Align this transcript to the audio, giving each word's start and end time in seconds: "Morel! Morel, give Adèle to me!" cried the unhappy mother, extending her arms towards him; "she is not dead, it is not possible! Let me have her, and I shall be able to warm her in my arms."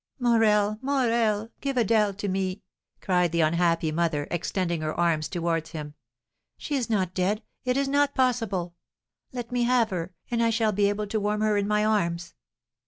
"Morel! 0.17 0.79
Morel, 0.81 1.51
give 1.61 1.75
Adèle 1.75 2.17
to 2.17 2.27
me!" 2.27 2.63
cried 3.01 3.31
the 3.31 3.41
unhappy 3.41 3.91
mother, 3.91 4.27
extending 4.31 4.81
her 4.81 4.99
arms 4.99 5.27
towards 5.29 5.73
him; 5.73 5.93
"she 6.57 6.73
is 6.73 6.89
not 6.89 7.13
dead, 7.13 7.43
it 7.65 7.77
is 7.77 7.87
not 7.87 8.15
possible! 8.15 8.73
Let 9.31 9.51
me 9.51 9.61
have 9.61 9.91
her, 9.91 10.15
and 10.31 10.41
I 10.41 10.49
shall 10.49 10.71
be 10.71 10.89
able 10.89 11.05
to 11.05 11.19
warm 11.19 11.41
her 11.41 11.55
in 11.55 11.67
my 11.67 11.85
arms." 11.85 12.33